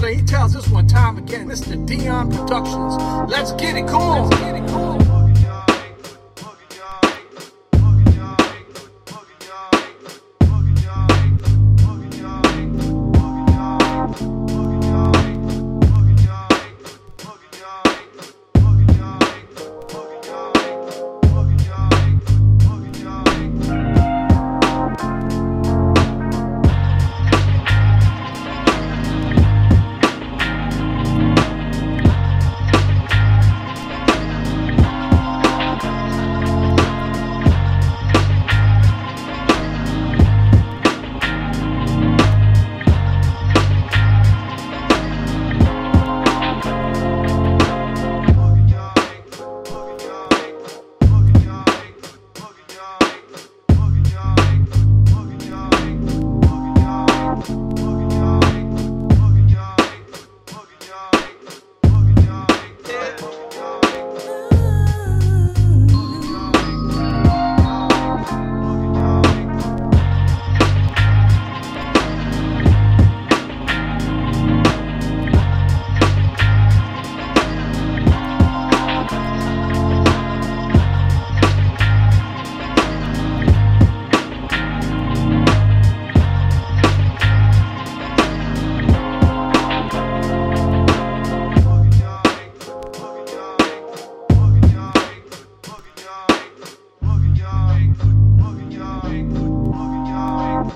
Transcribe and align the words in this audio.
So 0.00 0.08
he 0.08 0.20
tells 0.20 0.54
us 0.54 0.68
one 0.68 0.86
time 0.86 1.16
again, 1.16 1.48
Mr. 1.48 1.74
Dion 1.86 2.30
Productions. 2.30 2.96
Let's 3.30 3.52
get 3.52 3.76
it, 3.76 3.88
come 3.88 4.02
on. 4.02 5.05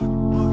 Woo! 0.01 0.50